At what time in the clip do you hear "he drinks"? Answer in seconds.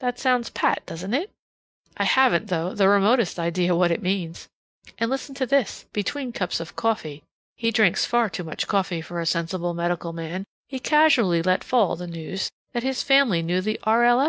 7.54-8.06